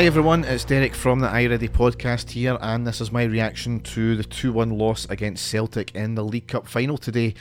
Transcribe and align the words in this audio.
Hi 0.00 0.06
everyone, 0.06 0.44
it's 0.44 0.64
Derek 0.64 0.94
from 0.94 1.20
the 1.20 1.28
iReady 1.28 1.68
podcast 1.68 2.30
here, 2.30 2.56
and 2.62 2.86
this 2.86 3.02
is 3.02 3.12
my 3.12 3.24
reaction 3.24 3.80
to 3.80 4.16
the 4.16 4.24
2 4.24 4.50
1 4.50 4.70
loss 4.70 5.04
against 5.10 5.46
Celtic 5.46 5.94
in 5.94 6.14
the 6.14 6.24
League 6.24 6.46
Cup 6.48 6.66
final 6.66 6.96
today. 6.96 7.34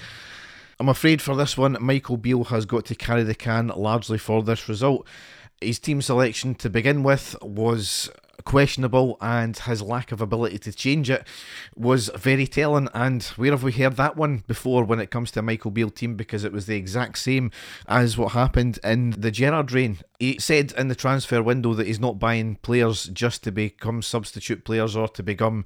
I'm 0.78 0.90
afraid 0.90 1.22
for 1.22 1.38
this 1.38 1.58
one, 1.58 1.78
Michael 1.80 2.18
Beale 2.18 2.44
has 2.44 2.66
got 2.66 2.84
to 2.88 2.96
carry 2.96 3.24
the 3.24 3.34
can 3.34 3.68
largely 3.68 4.18
for 4.18 4.44
this 4.44 4.68
result. 4.68 5.08
His 5.62 5.80
team 5.80 6.02
selection 6.02 6.54
to 6.56 6.70
begin 6.70 7.02
with 7.02 7.34
was 7.42 8.12
questionable 8.46 9.18
and 9.22 9.58
his 9.58 9.82
lack 9.82 10.12
of 10.12 10.22
ability 10.22 10.60
to 10.60 10.74
change 10.74 11.10
it 11.10 11.26
was 11.76 12.10
very 12.16 12.48
telling. 12.48 12.90
And 12.94 13.24
where 13.36 13.52
have 13.52 13.64
we 13.64 13.72
heard 13.72 13.98
that 13.98 14.16
one 14.16 14.44
before 14.48 14.84
when 14.84 15.00
it 15.00 15.12
comes 15.12 15.32
to 15.32 15.40
a 15.40 15.44
Michael 15.44 15.72
Beale 15.72 15.90
team? 15.90 16.16
Because 16.16 16.44
it 16.44 16.52
was 16.52 16.66
the 16.66 16.76
exact 16.76 17.18
same 17.18 17.52
as 17.88 18.18
what 18.18 18.34
happened 18.34 18.80
in 18.84 19.12
the 19.12 19.32
Gerrard 19.32 19.72
reign. 19.72 20.00
He 20.20 20.38
said 20.40 20.74
in 20.74 20.88
the 20.88 20.96
transfer 20.96 21.42
window 21.42 21.74
that 21.74 21.88
he's 21.88 22.00
not 22.00 22.20
buying 22.20 22.56
players 22.58 23.06
just 23.06 23.44
to 23.44 23.52
become 23.52 24.02
substitute 24.02 24.66
players 24.66 24.96
or 24.96 25.08
to 25.10 25.24
become 25.24 25.66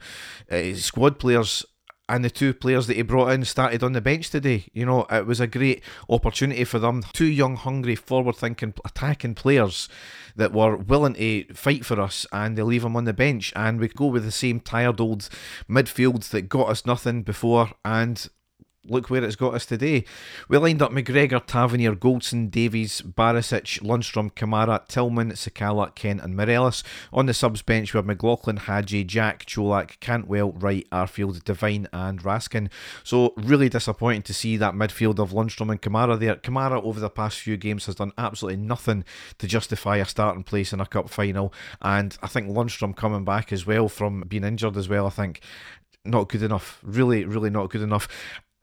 uh, 0.51 0.73
squad 0.73 1.19
players 1.19 1.65
and 2.09 2.23
the 2.23 2.29
two 2.29 2.53
players 2.53 2.87
that 2.87 2.97
he 2.97 3.01
brought 3.01 3.29
in 3.29 3.45
started 3.45 3.81
on 3.83 3.93
the 3.93 4.01
bench 4.01 4.29
today. 4.29 4.65
You 4.73 4.85
know, 4.85 5.05
it 5.09 5.25
was 5.25 5.39
a 5.39 5.47
great 5.47 5.83
opportunity 6.09 6.63
for 6.65 6.79
them. 6.79 7.03
Two 7.13 7.25
young, 7.25 7.55
hungry, 7.55 7.95
forward 7.95 8.35
thinking, 8.35 8.73
attacking 8.83 9.35
players 9.35 9.87
that 10.35 10.51
were 10.51 10.75
willing 10.75 11.13
to 11.13 11.45
fight 11.53 11.85
for 11.85 12.01
us, 12.01 12.25
and 12.33 12.57
they 12.57 12.63
leave 12.63 12.83
them 12.83 12.97
on 12.97 13.05
the 13.05 13.13
bench. 13.13 13.53
And 13.55 13.79
we 13.79 13.87
go 13.87 14.07
with 14.07 14.25
the 14.25 14.31
same 14.31 14.59
tired 14.59 14.99
old 14.99 15.29
midfield 15.69 16.29
that 16.29 16.49
got 16.49 16.69
us 16.69 16.85
nothing 16.85 17.23
before, 17.23 17.71
and 17.85 18.27
look 18.85 19.09
where 19.09 19.23
it's 19.23 19.35
got 19.35 19.53
us 19.53 19.65
today. 19.65 20.03
We 20.49 20.57
lined 20.57 20.81
up 20.81 20.91
McGregor, 20.91 21.45
Tavernier, 21.45 21.95
Goldson, 21.95 22.49
Davies, 22.49 23.01
Barisic, 23.01 23.81
Lundstram, 23.81 24.31
Kamara, 24.31 24.85
Tillman, 24.87 25.31
Sakala, 25.31 25.93
Kent, 25.95 26.21
and 26.21 26.35
Morelos. 26.35 26.83
On 27.11 27.25
the 27.25 27.33
subs 27.33 27.61
bench, 27.61 27.93
we 27.93 27.97
have 27.97 28.05
McLaughlin, 28.05 28.57
Hagi, 28.57 29.03
Jack, 29.03 29.45
Čolak, 29.45 29.99
Cantwell, 29.99 30.51
Wright, 30.51 30.87
Arfield, 30.91 31.43
Devine, 31.43 31.87
and 31.93 32.21
Raskin. 32.21 32.69
So, 33.03 33.33
really 33.37 33.69
disappointing 33.69 34.23
to 34.23 34.33
see 34.33 34.57
that 34.57 34.73
midfield 34.73 35.19
of 35.19 35.31
Lundstram 35.31 35.71
and 35.71 35.81
Kamara 35.81 36.19
there. 36.19 36.35
Kamara, 36.35 36.83
over 36.83 36.99
the 36.99 37.09
past 37.09 37.39
few 37.39 37.57
games, 37.57 37.85
has 37.85 37.95
done 37.95 38.11
absolutely 38.17 38.61
nothing 38.61 39.05
to 39.37 39.47
justify 39.47 39.97
a 39.97 40.05
starting 40.05 40.43
place 40.43 40.73
in 40.73 40.81
a 40.81 40.85
cup 40.85 41.09
final. 41.09 41.53
And 41.81 42.17
I 42.21 42.27
think 42.27 42.49
Lundstram 42.49 42.95
coming 42.95 43.23
back 43.23 43.53
as 43.53 43.65
well 43.65 43.87
from 43.87 44.21
being 44.27 44.43
injured 44.43 44.77
as 44.77 44.89
well, 44.89 45.07
I 45.07 45.11
think 45.11 45.41
not 46.05 46.27
good 46.27 46.43
enough. 46.43 46.79
Really, 46.83 47.23
really 47.23 47.49
not 47.49 47.69
good 47.69 47.81
enough 47.81 48.07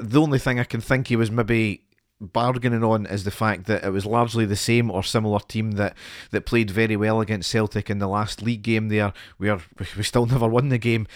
the 0.00 0.20
only 0.20 0.38
thing 0.38 0.58
I 0.58 0.64
can 0.64 0.80
think 0.80 1.08
he 1.08 1.16
was 1.16 1.30
maybe 1.30 1.82
bargaining 2.20 2.84
on 2.84 3.06
is 3.06 3.24
the 3.24 3.30
fact 3.30 3.66
that 3.66 3.82
it 3.82 3.90
was 3.90 4.04
largely 4.04 4.44
the 4.44 4.56
same 4.56 4.90
or 4.90 5.02
similar 5.02 5.40
team 5.40 5.72
that, 5.72 5.96
that 6.30 6.46
played 6.46 6.70
very 6.70 6.96
well 6.96 7.20
against 7.20 7.50
Celtic 7.50 7.88
in 7.88 7.98
the 7.98 8.08
last 8.08 8.42
league 8.42 8.62
game 8.62 8.88
there, 8.88 9.12
where 9.38 9.60
we 9.96 10.02
still 10.02 10.26
never 10.26 10.46
won 10.46 10.68
the 10.68 10.78
game. 10.78 11.06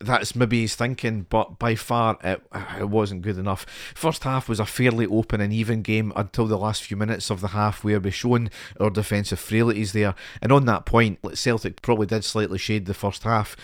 That's 0.00 0.34
maybe 0.34 0.62
his 0.62 0.74
thinking, 0.74 1.26
but 1.28 1.58
by 1.58 1.74
far 1.74 2.18
it, 2.22 2.42
it 2.78 2.88
wasn't 2.88 3.22
good 3.22 3.38
enough. 3.38 3.66
First 3.94 4.24
half 4.24 4.48
was 4.48 4.60
a 4.60 4.66
fairly 4.66 5.06
open 5.06 5.40
and 5.40 5.52
even 5.52 5.82
game 5.82 6.12
until 6.16 6.46
the 6.46 6.58
last 6.58 6.82
few 6.82 6.96
minutes 6.96 7.30
of 7.30 7.40
the 7.40 7.48
half, 7.48 7.84
where 7.84 8.00
we 8.00 8.10
shown 8.10 8.50
our 8.78 8.90
defensive 8.90 9.40
frailties 9.40 9.92
there. 9.92 10.14
And 10.42 10.52
on 10.52 10.66
that 10.66 10.86
point, 10.86 11.18
Celtic 11.34 11.82
probably 11.82 12.06
did 12.06 12.24
slightly 12.24 12.58
shade 12.58 12.86
the 12.86 12.94
first 12.94 13.24
half. 13.24 13.56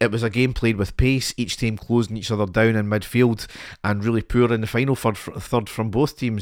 It 0.00 0.10
was 0.10 0.22
a 0.22 0.30
game 0.30 0.52
played 0.54 0.76
with 0.76 0.96
pace, 0.96 1.34
each 1.36 1.56
team 1.56 1.76
closing 1.76 2.16
each 2.16 2.30
other 2.30 2.46
down 2.46 2.76
in 2.76 2.86
midfield, 2.86 3.46
and 3.82 4.04
really 4.04 4.22
poor 4.22 4.52
in 4.52 4.60
the 4.60 4.66
final 4.66 4.94
third 4.94 5.68
from 5.68 5.90
both 5.90 6.16
teams 6.18 6.37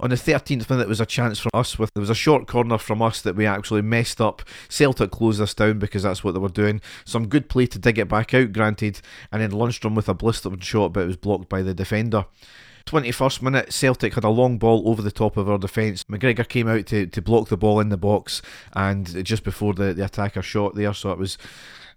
On 0.00 0.10
the 0.10 0.16
13th 0.16 0.68
minute, 0.68 0.84
it 0.84 0.88
was 0.88 1.00
a 1.00 1.06
chance 1.06 1.38
from 1.38 1.50
us. 1.54 1.78
With 1.78 1.90
there 1.94 2.00
was 2.00 2.10
a 2.10 2.14
short 2.14 2.46
corner 2.46 2.78
from 2.78 3.02
us 3.02 3.20
that 3.22 3.36
we 3.36 3.46
actually 3.46 3.82
messed 3.82 4.20
up. 4.20 4.42
Celtic 4.68 5.10
closed 5.10 5.40
us 5.40 5.54
down 5.54 5.78
because 5.78 6.02
that's 6.02 6.24
what 6.24 6.32
they 6.32 6.40
were 6.40 6.48
doing. 6.48 6.80
Some 7.04 7.28
good 7.28 7.48
play 7.48 7.66
to 7.66 7.78
dig 7.78 7.98
it 7.98 8.08
back 8.08 8.34
out, 8.34 8.52
granted, 8.52 9.00
and 9.30 9.42
then 9.42 9.52
Lundstram 9.52 9.94
with 9.94 10.08
a 10.08 10.14
blistering 10.14 10.60
shot, 10.60 10.92
but 10.92 11.04
it 11.04 11.08
was 11.08 11.16
blocked 11.16 11.48
by 11.48 11.62
the 11.62 11.74
defender. 11.74 12.26
21st 12.86 13.42
minute, 13.42 13.72
Celtic 13.72 14.14
had 14.14 14.24
a 14.24 14.28
long 14.28 14.58
ball 14.58 14.86
over 14.86 15.00
the 15.00 15.10
top 15.10 15.36
of 15.36 15.48
our 15.48 15.58
defence. 15.58 16.04
McGregor 16.04 16.46
came 16.46 16.68
out 16.68 16.86
to, 16.86 17.06
to 17.06 17.22
block 17.22 17.48
the 17.48 17.56
ball 17.56 17.80
in 17.80 17.88
the 17.88 17.96
box, 17.96 18.42
and 18.74 19.24
just 19.24 19.42
before 19.42 19.72
the, 19.74 19.94
the 19.94 20.04
attacker 20.04 20.42
shot 20.42 20.74
there, 20.74 20.92
so 20.92 21.10
it 21.10 21.18
was 21.18 21.38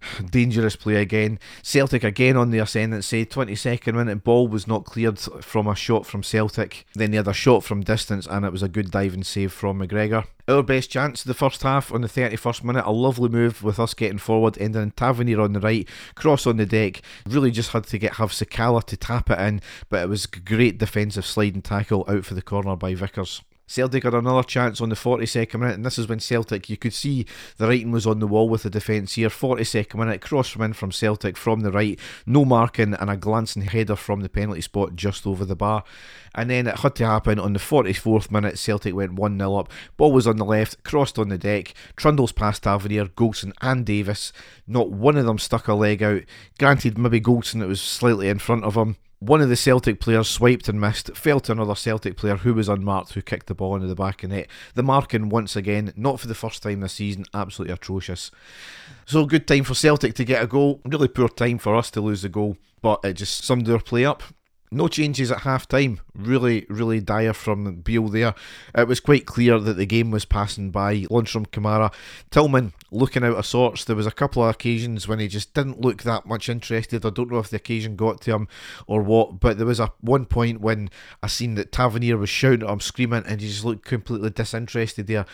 dangerous 0.30 0.76
play 0.76 0.96
again. 0.96 1.38
Celtic 1.62 2.04
again 2.04 2.36
on 2.36 2.50
the 2.50 2.58
ascendancy. 2.58 3.24
22nd 3.26 3.94
minute, 3.94 4.24
ball 4.24 4.48
was 4.48 4.66
not 4.66 4.84
cleared 4.84 5.18
from 5.18 5.66
a 5.66 5.74
shot 5.74 6.06
from 6.06 6.22
Celtic. 6.22 6.86
Then 6.94 7.10
they 7.10 7.16
had 7.16 7.28
a 7.28 7.32
shot 7.32 7.64
from 7.64 7.82
distance, 7.82 8.26
and 8.26 8.44
it 8.44 8.52
was 8.52 8.62
a 8.62 8.68
good 8.68 8.90
diving 8.90 9.24
save 9.24 9.52
from 9.52 9.80
McGregor. 9.80 10.26
Our 10.48 10.62
best 10.62 10.90
chance 10.90 11.22
the 11.22 11.34
first 11.34 11.62
half 11.62 11.92
on 11.92 12.00
the 12.00 12.08
31st 12.08 12.64
minute, 12.64 12.86
a 12.86 12.90
lovely 12.90 13.28
move 13.28 13.62
with 13.62 13.78
us 13.78 13.92
getting 13.92 14.18
forward, 14.18 14.56
ending 14.58 14.82
in 14.82 14.90
Tavernier 14.92 15.40
on 15.40 15.52
the 15.52 15.60
right, 15.60 15.86
cross 16.14 16.46
on 16.46 16.56
the 16.56 16.64
deck. 16.64 17.02
Really 17.26 17.50
just 17.50 17.72
had 17.72 17.84
to 17.84 17.98
get 17.98 18.14
have 18.14 18.30
Sakala 18.30 18.82
to 18.84 18.96
tap 18.96 19.30
it 19.30 19.38
in, 19.38 19.60
but 19.90 20.02
it 20.02 20.08
was 20.08 20.26
great 20.26 20.78
defensive 20.78 21.26
sliding 21.26 21.62
tackle 21.62 22.04
out 22.08 22.24
for 22.24 22.34
the 22.34 22.42
corner 22.42 22.76
by 22.76 22.94
Vickers. 22.94 23.42
Celtic 23.68 24.04
had 24.04 24.14
another 24.14 24.42
chance 24.42 24.80
on 24.80 24.88
the 24.88 24.96
42nd 24.96 25.60
minute, 25.60 25.74
and 25.74 25.84
this 25.84 25.98
is 25.98 26.08
when 26.08 26.20
Celtic, 26.20 26.70
you 26.70 26.78
could 26.78 26.94
see 26.94 27.26
the 27.58 27.68
writing 27.68 27.92
was 27.92 28.06
on 28.06 28.18
the 28.18 28.26
wall 28.26 28.48
with 28.48 28.62
the 28.62 28.70
defence 28.70 29.12
here. 29.12 29.28
42nd 29.28 29.94
minute, 29.94 30.22
cross 30.22 30.48
from 30.48 30.62
in 30.62 30.72
from 30.72 30.90
Celtic 30.90 31.36
from 31.36 31.60
the 31.60 31.70
right, 31.70 32.00
no 32.24 32.46
marking, 32.46 32.94
and 32.94 33.10
a 33.10 33.16
glancing 33.16 33.62
header 33.62 33.94
from 33.94 34.20
the 34.20 34.28
penalty 34.30 34.62
spot 34.62 34.96
just 34.96 35.26
over 35.26 35.44
the 35.44 35.54
bar. 35.54 35.84
And 36.34 36.48
then 36.48 36.66
it 36.66 36.78
had 36.78 36.94
to 36.96 37.06
happen 37.06 37.38
on 37.38 37.52
the 37.52 37.58
44th 37.58 38.30
minute, 38.30 38.58
Celtic 38.58 38.94
went 38.94 39.12
1 39.12 39.38
0 39.38 39.56
up. 39.56 39.70
Ball 39.98 40.12
was 40.12 40.26
on 40.26 40.36
the 40.36 40.44
left, 40.44 40.82
crossed 40.82 41.18
on 41.18 41.28
the 41.28 41.38
deck. 41.38 41.74
Trundles 41.94 42.32
past 42.32 42.62
Tavernier, 42.62 43.06
Goldson, 43.06 43.52
and 43.60 43.84
Davies. 43.84 44.32
Not 44.66 44.90
one 44.90 45.18
of 45.18 45.26
them 45.26 45.38
stuck 45.38 45.68
a 45.68 45.74
leg 45.74 46.02
out. 46.02 46.22
Granted, 46.58 46.96
maybe 46.96 47.20
Goldson, 47.20 47.62
it 47.62 47.66
was 47.66 47.82
slightly 47.82 48.28
in 48.28 48.38
front 48.38 48.64
of 48.64 48.76
him. 48.76 48.96
One 49.20 49.40
of 49.40 49.48
the 49.48 49.56
Celtic 49.56 49.98
players 49.98 50.28
swiped 50.28 50.68
and 50.68 50.80
missed, 50.80 51.16
fell 51.16 51.40
to 51.40 51.52
another 51.52 51.74
Celtic 51.74 52.16
player 52.16 52.36
who 52.36 52.54
was 52.54 52.68
unmarked, 52.68 53.14
who 53.14 53.22
kicked 53.22 53.48
the 53.48 53.54
ball 53.54 53.74
into 53.74 53.88
the 53.88 53.96
back 53.96 54.22
of 54.22 54.30
net. 54.30 54.46
The 54.74 54.84
marking, 54.84 55.28
once 55.28 55.56
again, 55.56 55.92
not 55.96 56.20
for 56.20 56.28
the 56.28 56.36
first 56.36 56.62
time 56.62 56.80
this 56.80 56.92
season, 56.92 57.24
absolutely 57.34 57.74
atrocious. 57.74 58.30
So, 59.06 59.26
good 59.26 59.48
time 59.48 59.64
for 59.64 59.74
Celtic 59.74 60.14
to 60.14 60.24
get 60.24 60.42
a 60.42 60.46
goal. 60.46 60.80
Really 60.84 61.08
poor 61.08 61.28
time 61.28 61.58
for 61.58 61.74
us 61.74 61.90
to 61.92 62.00
lose 62.00 62.22
the 62.22 62.28
goal, 62.28 62.58
but 62.80 63.00
it 63.02 63.14
just 63.14 63.42
summed 63.42 63.68
our 63.68 63.80
play 63.80 64.04
up. 64.04 64.22
No 64.70 64.86
changes 64.88 65.30
at 65.30 65.40
half 65.40 65.66
time. 65.66 66.00
Really, 66.14 66.66
really 66.68 67.00
dire 67.00 67.32
from 67.32 67.80
Beale 67.80 68.08
there. 68.08 68.34
It 68.74 68.86
was 68.86 69.00
quite 69.00 69.24
clear 69.24 69.58
that 69.58 69.74
the 69.74 69.86
game 69.86 70.10
was 70.10 70.24
passing 70.24 70.70
by. 70.70 71.02
Lundstram 71.10 71.46
Kamara. 71.46 71.92
Tillman 72.30 72.74
looking 72.90 73.24
out 73.24 73.36
of 73.36 73.46
sorts. 73.46 73.84
There 73.84 73.96
was 73.96 74.06
a 74.06 74.10
couple 74.10 74.42
of 74.42 74.50
occasions 74.50 75.08
when 75.08 75.20
he 75.20 75.28
just 75.28 75.54
didn't 75.54 75.80
look 75.80 76.02
that 76.02 76.26
much 76.26 76.48
interested. 76.48 77.06
I 77.06 77.10
don't 77.10 77.30
know 77.30 77.38
if 77.38 77.50
the 77.50 77.56
occasion 77.56 77.96
got 77.96 78.20
to 78.22 78.32
him 78.32 78.48
or 78.86 79.02
what, 79.02 79.40
but 79.40 79.56
there 79.56 79.66
was 79.66 79.80
a 79.80 79.92
one 80.00 80.26
point 80.26 80.60
when 80.60 80.90
I 81.22 81.28
seen 81.28 81.54
that 81.54 81.72
Tavernier 81.72 82.18
was 82.18 82.28
shouting 82.28 82.62
at 82.62 82.70
him, 82.70 82.80
screaming, 82.80 83.24
and 83.26 83.40
he 83.40 83.48
just 83.48 83.64
looked 83.64 83.84
completely 83.86 84.30
disinterested 84.30 85.06
there. 85.06 85.24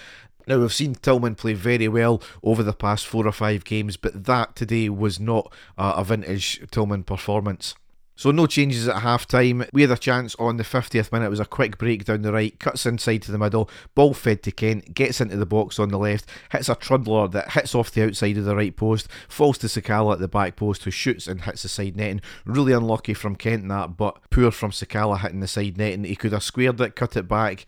Now, 0.46 0.58
we've 0.58 0.72
seen 0.72 0.94
Tillman 0.94 1.36
play 1.36 1.54
very 1.54 1.88
well 1.88 2.22
over 2.42 2.62
the 2.62 2.74
past 2.74 3.06
four 3.06 3.26
or 3.26 3.32
five 3.32 3.64
games, 3.64 3.96
but 3.96 4.24
that 4.26 4.54
today 4.54 4.90
was 4.90 5.18
not 5.18 5.50
a 5.78 6.04
vintage 6.04 6.60
Tillman 6.70 7.04
performance. 7.04 7.74
So 8.16 8.30
no 8.30 8.46
changes 8.46 8.86
at 8.86 9.02
half 9.02 9.26
time. 9.26 9.64
We 9.72 9.82
had 9.82 9.90
a 9.90 9.96
chance 9.96 10.36
on 10.36 10.56
the 10.56 10.62
50th 10.62 11.10
minute. 11.10 11.26
It 11.26 11.30
was 11.30 11.40
a 11.40 11.44
quick 11.44 11.78
break 11.78 12.04
down 12.04 12.22
the 12.22 12.32
right, 12.32 12.56
cuts 12.60 12.86
inside 12.86 13.22
to 13.22 13.32
the 13.32 13.38
middle, 13.38 13.68
ball 13.94 14.14
fed 14.14 14.42
to 14.44 14.52
Kent, 14.52 14.94
gets 14.94 15.20
into 15.20 15.36
the 15.36 15.46
box 15.46 15.80
on 15.80 15.88
the 15.88 15.98
left, 15.98 16.30
hits 16.52 16.68
a 16.68 16.76
trundler 16.76 17.30
that 17.32 17.52
hits 17.52 17.74
off 17.74 17.90
the 17.90 18.04
outside 18.04 18.38
of 18.38 18.44
the 18.44 18.54
right 18.54 18.76
post, 18.76 19.08
falls 19.28 19.58
to 19.58 19.66
Sakala 19.66 20.14
at 20.14 20.20
the 20.20 20.28
back 20.28 20.54
post, 20.54 20.84
who 20.84 20.92
shoots 20.92 21.26
and 21.26 21.42
hits 21.42 21.62
the 21.62 21.68
side 21.68 21.96
netting. 21.96 22.20
Really 22.44 22.72
unlucky 22.72 23.14
from 23.14 23.34
Kent 23.34 23.68
that, 23.68 23.96
but 23.96 24.18
poor 24.30 24.52
from 24.52 24.70
Sakala 24.70 25.20
hitting 25.20 25.40
the 25.40 25.48
side 25.48 25.76
netting. 25.76 26.04
He 26.04 26.14
could 26.14 26.32
have 26.32 26.44
squared 26.44 26.80
it, 26.80 26.94
cut 26.94 27.16
it 27.16 27.26
back, 27.26 27.66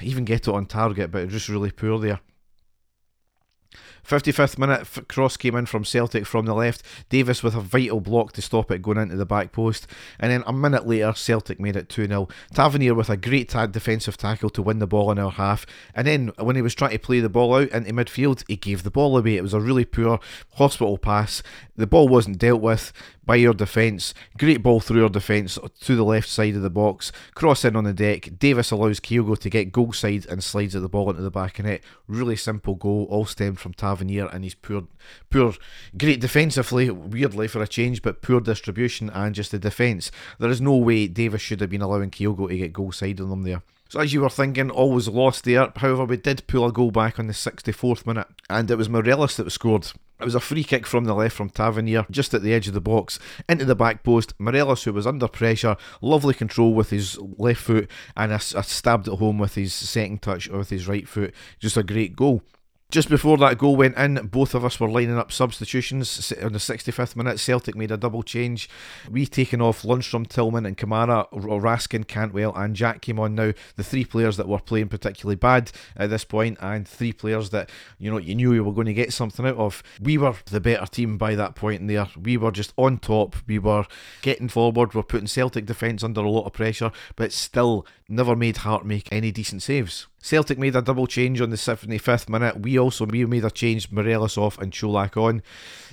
even 0.00 0.24
get 0.24 0.46
it 0.46 0.54
on 0.54 0.66
target, 0.66 1.10
but 1.10 1.28
just 1.28 1.48
really 1.48 1.72
poor 1.72 1.98
there. 1.98 2.20
55th 4.06 4.58
minute, 4.58 5.08
cross 5.08 5.36
came 5.36 5.56
in 5.56 5.66
from 5.66 5.84
Celtic 5.84 6.26
from 6.26 6.44
the 6.44 6.54
left. 6.54 6.82
Davies 7.08 7.42
with 7.42 7.54
a 7.54 7.60
vital 7.60 8.00
block 8.00 8.32
to 8.32 8.42
stop 8.42 8.70
it 8.70 8.82
going 8.82 8.98
into 8.98 9.16
the 9.16 9.24
back 9.24 9.50
post. 9.52 9.86
And 10.20 10.30
then 10.30 10.44
a 10.46 10.52
minute 10.52 10.86
later, 10.86 11.14
Celtic 11.14 11.58
made 11.58 11.76
it 11.76 11.88
2 11.88 12.06
0. 12.06 12.28
Tavernier 12.52 12.94
with 12.94 13.08
a 13.08 13.16
great 13.16 13.48
defensive 13.70 14.16
tackle 14.16 14.50
to 14.50 14.62
win 14.62 14.78
the 14.78 14.86
ball 14.86 15.10
in 15.10 15.18
our 15.18 15.30
half. 15.30 15.64
And 15.94 16.06
then 16.06 16.32
when 16.38 16.56
he 16.56 16.62
was 16.62 16.74
trying 16.74 16.92
to 16.92 16.98
play 16.98 17.20
the 17.20 17.28
ball 17.28 17.54
out 17.54 17.70
into 17.70 17.92
midfield, 17.92 18.44
he 18.46 18.56
gave 18.56 18.82
the 18.82 18.90
ball 18.90 19.16
away. 19.16 19.36
It 19.36 19.42
was 19.42 19.54
a 19.54 19.60
really 19.60 19.86
poor 19.86 20.20
hospital 20.54 20.98
pass. 20.98 21.42
The 21.76 21.86
ball 21.86 22.06
wasn't 22.06 22.38
dealt 22.38 22.60
with 22.60 22.92
by 23.24 23.36
your 23.36 23.54
defence. 23.54 24.12
Great 24.38 24.62
ball 24.62 24.80
through 24.80 25.00
your 25.00 25.08
defence 25.08 25.58
to 25.80 25.96
the 25.96 26.04
left 26.04 26.28
side 26.28 26.54
of 26.54 26.62
the 26.62 26.70
box. 26.70 27.10
Cross 27.34 27.64
in 27.64 27.74
on 27.74 27.84
the 27.84 27.94
deck. 27.94 28.38
Davies 28.38 28.70
allows 28.70 29.00
Kyogo 29.00 29.38
to 29.38 29.50
get 29.50 29.72
goal 29.72 29.92
side 29.92 30.26
and 30.26 30.44
slides 30.44 30.76
at 30.76 30.82
the 30.82 30.88
ball 30.88 31.10
into 31.10 31.22
the 31.22 31.30
back 31.30 31.58
of 31.58 31.64
net. 31.64 31.80
Really 32.06 32.36
simple 32.36 32.74
goal, 32.74 33.06
all 33.10 33.24
stemmed 33.24 33.58
from 33.58 33.72
Tavernier 33.72 33.93
and 34.00 34.44
his 34.44 34.54
poor, 34.54 34.84
poor, 35.30 35.54
great 35.96 36.20
defensively, 36.20 36.90
weirdly 36.90 37.48
for 37.48 37.62
a 37.62 37.68
change, 37.68 38.02
but 38.02 38.22
poor 38.22 38.40
distribution 38.40 39.10
and 39.10 39.34
just 39.34 39.50
the 39.50 39.58
defence. 39.58 40.10
There 40.38 40.50
is 40.50 40.60
no 40.60 40.76
way 40.76 41.06
Davies 41.06 41.40
should 41.40 41.60
have 41.60 41.70
been 41.70 41.82
allowing 41.82 42.10
Kyogo 42.10 42.48
to 42.48 42.56
get 42.56 42.72
goal 42.72 42.92
side 42.92 43.20
on 43.20 43.30
them 43.30 43.42
there. 43.42 43.62
So, 43.88 44.00
as 44.00 44.12
you 44.12 44.22
were 44.22 44.30
thinking, 44.30 44.70
always 44.70 45.08
lost 45.08 45.44
there. 45.44 45.70
However, 45.76 46.04
we 46.04 46.16
did 46.16 46.46
pull 46.46 46.66
a 46.66 46.72
goal 46.72 46.90
back 46.90 47.18
on 47.18 47.26
the 47.26 47.32
64th 47.32 48.06
minute, 48.06 48.26
and 48.48 48.70
it 48.70 48.76
was 48.76 48.88
Morelos 48.88 49.36
that 49.36 49.44
was 49.44 49.54
scored. 49.54 49.86
It 50.20 50.24
was 50.24 50.34
a 50.34 50.40
free 50.40 50.64
kick 50.64 50.86
from 50.86 51.04
the 51.04 51.14
left 51.14 51.36
from 51.36 51.50
Tavernier, 51.50 52.06
just 52.10 52.34
at 52.34 52.42
the 52.42 52.54
edge 52.54 52.66
of 52.66 52.74
the 52.74 52.80
box, 52.80 53.18
into 53.48 53.64
the 53.64 53.74
back 53.74 54.02
post. 54.02 54.32
Morelos, 54.38 54.84
who 54.84 54.92
was 54.92 55.06
under 55.06 55.28
pressure, 55.28 55.76
lovely 56.00 56.34
control 56.34 56.72
with 56.72 56.90
his 56.90 57.18
left 57.18 57.60
foot, 57.60 57.90
and 58.16 58.32
a, 58.32 58.36
a 58.36 58.62
stabbed 58.62 59.06
it 59.06 59.18
home 59.18 59.38
with 59.38 59.54
his 59.54 59.74
second 59.74 60.22
touch 60.22 60.48
with 60.48 60.70
his 60.70 60.88
right 60.88 61.06
foot. 61.06 61.34
Just 61.58 61.76
a 61.76 61.82
great 61.82 62.16
goal. 62.16 62.42
Just 62.94 63.08
before 63.08 63.36
that 63.38 63.58
goal 63.58 63.74
went 63.74 63.96
in, 63.96 64.28
both 64.28 64.54
of 64.54 64.64
us 64.64 64.78
were 64.78 64.88
lining 64.88 65.18
up 65.18 65.32
substitutions. 65.32 66.32
On 66.40 66.52
the 66.52 66.60
65th 66.60 67.16
minute, 67.16 67.40
Celtic 67.40 67.74
made 67.74 67.90
a 67.90 67.96
double 67.96 68.22
change. 68.22 68.70
We 69.10 69.26
taken 69.26 69.60
off 69.60 69.82
Lundstram, 69.82 70.28
Tillman, 70.28 70.64
and 70.64 70.78
Kamara. 70.78 71.28
Raskin, 71.32 72.06
Cantwell, 72.06 72.54
and 72.54 72.76
Jack 72.76 73.00
came 73.00 73.18
on 73.18 73.34
now. 73.34 73.52
The 73.74 73.82
three 73.82 74.04
players 74.04 74.36
that 74.36 74.46
were 74.46 74.60
playing 74.60 74.90
particularly 74.90 75.34
bad 75.34 75.72
at 75.96 76.10
this 76.10 76.22
point, 76.22 76.56
and 76.60 76.86
three 76.86 77.12
players 77.12 77.50
that 77.50 77.68
you 77.98 78.12
know 78.12 78.18
you 78.18 78.36
knew 78.36 78.52
you 78.52 78.62
were 78.62 78.72
going 78.72 78.86
to 78.86 78.94
get 78.94 79.12
something 79.12 79.44
out 79.44 79.56
of. 79.56 79.82
We 80.00 80.16
were 80.16 80.36
the 80.44 80.60
better 80.60 80.86
team 80.86 81.18
by 81.18 81.34
that 81.34 81.56
point 81.56 81.80
in 81.80 81.88
there. 81.88 82.06
We 82.16 82.36
were 82.36 82.52
just 82.52 82.72
on 82.76 82.98
top. 82.98 83.34
We 83.48 83.58
were 83.58 83.86
getting 84.22 84.48
forward. 84.48 84.94
We're 84.94 85.02
putting 85.02 85.26
Celtic 85.26 85.66
defence 85.66 86.04
under 86.04 86.20
a 86.20 86.30
lot 86.30 86.46
of 86.46 86.52
pressure, 86.52 86.92
but 87.16 87.32
still 87.32 87.88
never 88.08 88.36
made 88.36 88.58
Hart 88.58 88.86
make 88.86 89.08
any 89.10 89.32
decent 89.32 89.64
saves. 89.64 90.06
Celtic 90.24 90.58
made 90.58 90.74
a 90.74 90.80
double 90.80 91.06
change 91.06 91.42
on 91.42 91.50
the 91.50 91.56
75th 91.56 92.30
minute. 92.30 92.60
We 92.60 92.78
also 92.78 93.04
we 93.04 93.26
made 93.26 93.44
a 93.44 93.50
change, 93.50 93.92
Morelos 93.92 94.38
off 94.38 94.56
and 94.56 94.72
Čolak 94.72 95.18
on. 95.18 95.42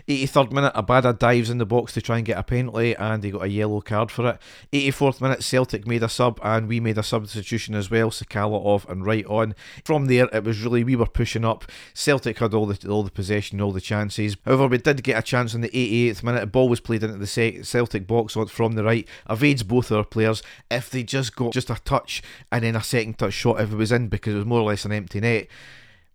83rd 0.08 0.52
minute, 0.52 0.74
Abada 0.74 1.18
dives 1.18 1.50
in 1.50 1.58
the 1.58 1.66
box 1.66 1.94
to 1.94 2.02
try 2.02 2.18
and 2.18 2.26
get 2.26 2.38
a 2.38 2.44
penalty, 2.44 2.96
and 2.96 3.24
he 3.24 3.32
got 3.32 3.44
a 3.44 3.50
yellow 3.50 3.82
card 3.82 4.10
for 4.10 4.30
it. 4.30 4.40
84th 4.72 5.22
minute, 5.22 5.44
Celtic 5.44 5.86
made 5.86 6.02
a 6.02 6.10
sub, 6.10 6.40
and 6.42 6.68
we 6.68 6.80
made 6.80 6.98
a 6.98 7.04
substitution 7.04 7.76
as 7.76 7.92
well. 7.92 8.10
Sakala 8.10 8.54
off 8.54 8.88
and 8.90 9.06
Wright 9.06 9.26
on. 9.26 9.54
From 9.84 10.06
there, 10.06 10.28
it 10.34 10.44
was 10.44 10.62
really 10.62 10.84
we 10.84 10.96
were 10.96 11.06
pushing 11.06 11.46
up. 11.46 11.66
Celtic 11.94 12.40
had 12.40 12.54
all 12.54 12.66
the 12.66 12.90
all 12.90 13.04
the 13.04 13.12
possession, 13.12 13.62
all 13.62 13.72
the 13.72 13.82
chances. 13.82 14.38
However, 14.46 14.68
we 14.68 14.78
did 14.78 15.04
get 15.04 15.20
a 15.20 15.22
chance 15.22 15.54
in 15.54 15.62
the 15.62 15.70
88th 15.70 16.24
minute. 16.24 16.44
A 16.44 16.48
ball 16.48 16.70
was 16.70 16.80
played 16.80 17.04
into 17.04 17.18
the 17.18 17.64
Celtic 17.64 18.08
box 18.08 18.38
from 18.48 18.74
the 18.74 18.84
right. 18.84 19.08
Evades 19.30 19.64
both 19.64 19.92
our 19.92 20.04
players. 20.04 20.42
If 20.70 20.90
they 20.90 21.04
just 21.04 21.36
got 21.36 21.54
just 21.54 21.70
a 21.70 21.76
touch 21.84 22.24
and 22.52 22.64
then 22.64 22.76
a 22.76 22.84
second 22.84 23.18
touch 23.20 23.34
shot, 23.34 23.62
if 23.62 23.72
it 23.72 23.76
was 23.76 23.92
in, 23.92 24.08
because 24.22 24.36
it 24.36 24.38
was 24.38 24.46
more 24.46 24.62
or 24.62 24.68
less 24.70 24.86
an 24.86 24.92
empty 24.92 25.20
net 25.20 25.48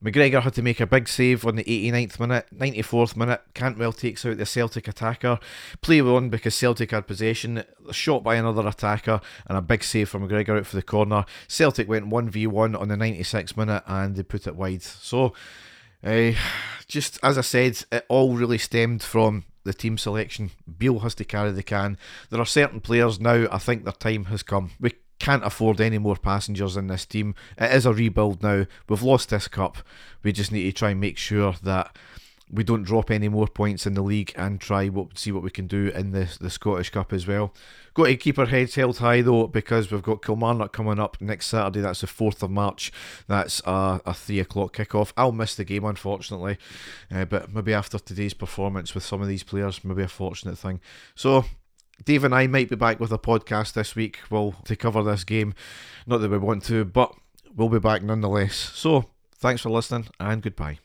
McGregor 0.05 0.43
had 0.43 0.55
to 0.55 0.63
make 0.63 0.79
a 0.79 0.87
big 0.87 1.09
save 1.09 1.47
on 1.47 1.57
the 1.57 1.65
89th 1.65 2.21
minute, 2.21 2.47
94th 2.55 3.17
minute. 3.17 3.41
Cantwell 3.55 3.93
takes 3.93 4.27
out 4.27 4.37
the 4.37 4.45
Celtic 4.45 4.89
attacker. 4.89 5.39
Play 5.81 6.03
on 6.03 6.29
because 6.29 6.55
Celtic 6.55 6.91
had 6.91 7.07
possession. 7.07 7.65
Shot 7.93 8.23
by 8.23 8.35
another 8.35 8.67
attacker 8.67 9.21
and 9.47 9.57
a 9.57 9.63
big 9.63 9.83
save 9.83 10.11
from 10.11 10.29
McGregor 10.29 10.59
out 10.59 10.67
for 10.67 10.77
the 10.77 10.83
corner. 10.83 11.25
Celtic 11.49 11.89
went 11.89 12.11
1v1 12.11 12.79
on 12.79 12.89
the 12.89 12.95
96th 12.95 13.57
minute 13.57 13.83
and 13.87 14.17
they 14.17 14.23
put 14.23 14.47
it 14.47 14.55
wide. 14.55 14.83
So, 14.83 15.33
uh, 16.05 16.33
just 16.87 17.19
as 17.23 17.39
I 17.39 17.43
said, 17.43 17.83
it 17.91 18.05
all 18.09 18.37
really 18.37 18.59
stemmed 18.59 19.03
from 19.03 19.45
the 19.65 19.73
team 19.73 19.97
selection. 19.97 20.51
Beale 20.79 21.01
has 21.01 21.15
to 21.17 21.25
carry 21.25 21.53
the 21.53 21.63
can. 21.63 21.97
There 22.29 22.41
are 22.41 22.47
certain 22.47 22.81
players 22.81 23.19
now, 23.19 23.49
I 23.51 23.59
think 23.59 23.85
their 23.85 23.93
time 23.93 24.27
has 24.27 24.43
come. 24.43 24.73
We 24.79 24.93
can't 25.19 25.45
afford 25.45 25.81
any 25.81 25.99
more 25.99 26.17
passengers 26.17 26.77
in 26.77 26.89
this 26.89 27.07
team. 27.07 27.35
It 27.59 27.73
is 27.73 27.87
a 27.87 27.93
rebuild 27.93 28.43
now. 28.43 28.67
We've 28.89 29.03
lost 29.03 29.31
this 29.31 29.49
cup. 29.49 29.79
We 30.23 30.33
just 30.33 30.53
need 30.53 30.65
to 30.65 30.73
try 30.73 30.91
and 30.91 31.01
make 31.01 31.19
sure 31.19 31.55
that 31.63 31.97
we 32.51 32.63
don't 32.63 32.85
drop 32.85 33.11
any 33.11 33.29
more 33.29 33.49
points 33.49 33.87
in 33.87 33.95
the 33.95 34.03
league 34.03 34.33
and 34.37 34.61
try 34.61 34.87
what 34.89 35.19
see 35.19 35.33
what 35.33 35.43
we 35.43 35.51
can 35.51 35.67
do 35.67 35.89
in 35.95 36.13
the 36.13 36.29
the 36.41 36.51
Scottish 36.51 36.91
Cup 36.91 37.13
as 37.13 37.27
well. 37.27 37.53
Got 37.95 38.05
to 38.05 38.17
keep 38.17 38.39
our 38.39 38.47
heads 38.47 38.75
held 38.75 38.99
high 38.99 39.23
though 39.23 39.49
because 39.49 39.91
we've 39.91 40.03
got 40.03 40.23
Kilmarnock 40.23 40.73
coming 40.73 41.01
up 41.01 41.21
next 41.21 41.47
Saturday. 41.47 41.81
That's 41.81 42.03
the 42.03 42.07
fourth 42.07 42.43
of 42.43 42.51
March. 42.51 42.93
That's 43.27 43.61
a, 43.65 44.01
a 44.07 44.15
three 44.15 44.39
o'clock 44.39 44.77
kickoff. 44.77 45.13
I'll 45.17 45.33
miss 45.33 45.57
the 45.57 45.65
game 45.65 45.85
unfortunately, 45.85 46.59
uh, 47.11 47.25
but 47.25 47.53
maybe 47.53 47.75
after 47.75 47.99
today's 47.99 48.35
performance 48.35 48.95
with 48.95 49.05
some 49.05 49.23
of 49.23 49.29
these 49.29 49.43
players, 49.43 49.83
maybe 49.83 50.03
a 50.03 50.09
fortunate 50.09 50.59
thing. 50.59 50.81
So 51.17 51.47
Dave 52.05 52.25
and 52.25 52.35
I 52.35 52.47
might 52.47 52.69
be 52.69 52.77
back 52.77 53.01
with 53.01 53.13
a 53.13 53.19
podcast 53.19 53.73
this 53.73 53.97
week. 53.97 54.21
Well, 54.31 54.55
to 54.65 54.77
cover 54.77 55.03
this 55.03 55.25
game. 55.25 55.55
Not 56.07 56.19
that 56.19 56.31
we 56.31 56.39
want 56.39 56.65
to, 56.65 56.85
but 56.85 57.15
we'll 57.55 57.69
be 57.69 57.79
back 57.79 58.03
nonetheless. 58.03 58.55
So, 58.55 59.11
thanks 59.35 59.63
for 59.63 59.71
listening 59.71 60.09
and 60.21 60.43
goodbye. 60.43 60.79